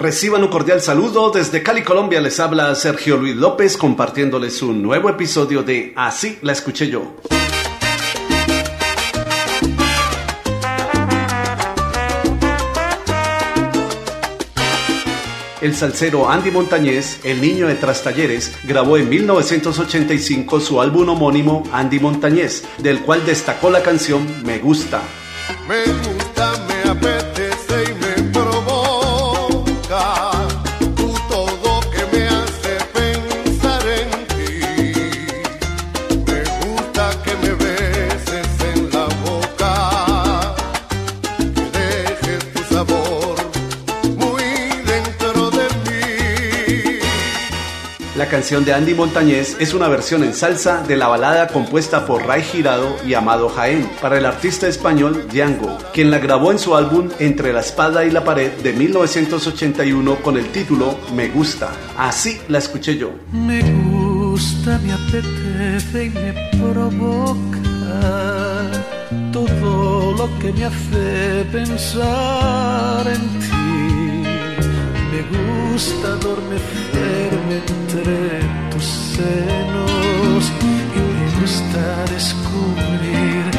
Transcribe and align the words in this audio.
Reciban 0.00 0.42
un 0.42 0.48
cordial 0.48 0.80
saludo 0.80 1.30
desde 1.30 1.62
Cali, 1.62 1.82
Colombia. 1.82 2.22
Les 2.22 2.40
habla 2.40 2.74
Sergio 2.74 3.18
Luis 3.18 3.36
López 3.36 3.76
compartiéndoles 3.76 4.62
un 4.62 4.82
nuevo 4.82 5.10
episodio 5.10 5.62
de 5.62 5.92
Así 5.94 6.38
la 6.40 6.52
escuché 6.52 6.88
yo. 6.88 7.16
El 15.60 15.74
salsero 15.74 16.30
Andy 16.30 16.50
Montañez, 16.50 17.20
el 17.22 17.42
niño 17.42 17.66
de 17.66 17.74
Trastalleres, 17.74 18.56
grabó 18.64 18.96
en 18.96 19.06
1985 19.06 20.60
su 20.60 20.80
álbum 20.80 21.10
homónimo 21.10 21.62
Andy 21.72 22.00
Montañez, 22.00 22.64
del 22.78 23.02
cual 23.02 23.26
destacó 23.26 23.68
la 23.68 23.82
canción 23.82 24.26
Me 24.46 24.60
Gusta. 24.60 25.02
Me 25.68 25.84
gusta, 25.92 26.52
me 26.66 26.79
La 48.20 48.28
canción 48.28 48.66
de 48.66 48.74
Andy 48.74 48.92
Montañez 48.92 49.56
es 49.60 49.72
una 49.72 49.88
versión 49.88 50.22
en 50.24 50.34
salsa 50.34 50.82
de 50.82 50.94
la 50.94 51.08
balada 51.08 51.48
compuesta 51.48 52.04
por 52.04 52.26
Ray 52.26 52.42
Girado 52.42 52.98
y 53.02 53.14
Amado 53.14 53.48
Jaén 53.48 53.90
para 54.02 54.18
el 54.18 54.26
artista 54.26 54.68
español 54.68 55.26
Django, 55.32 55.78
quien 55.94 56.10
la 56.10 56.18
grabó 56.18 56.52
en 56.52 56.58
su 56.58 56.76
álbum 56.76 57.08
Entre 57.18 57.54
la 57.54 57.60
espada 57.60 58.04
y 58.04 58.10
la 58.10 58.22
pared 58.22 58.52
de 58.58 58.74
1981 58.74 60.16
con 60.16 60.36
el 60.36 60.52
título 60.52 60.98
Me 61.14 61.30
gusta. 61.30 61.70
Así 61.96 62.38
la 62.48 62.58
escuché 62.58 62.98
yo. 62.98 63.10
Me 63.32 63.62
gusta, 63.62 64.78
me 64.80 64.92
apetece 64.92 66.04
y 66.04 66.10
me 66.10 66.34
provoca 66.58 67.62
todo 69.32 70.12
lo 70.12 70.38
que 70.40 70.52
me 70.52 70.66
hace 70.66 71.46
pensar 71.50 73.06
en 73.06 73.40
ti. 73.40 73.59
Me 75.20 75.26
gusta 75.26 76.14
adormecerme 76.14 77.56
entre 77.56 78.40
tus 78.70 78.84
senos 78.84 80.52
y 80.62 80.98
me 80.98 81.40
gusta 81.40 82.04
descubrir 82.06 83.49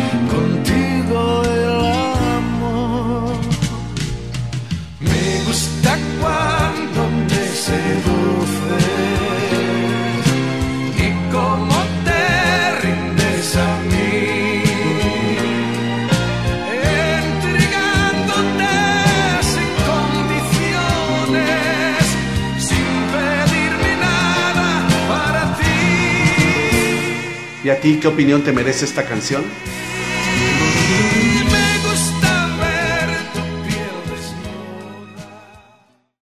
¿Y 27.63 27.69
a 27.69 27.79
ti 27.79 27.99
qué 28.01 28.07
opinión 28.07 28.43
te 28.43 28.51
merece 28.51 28.85
esta 28.85 29.05
canción? 29.05 29.43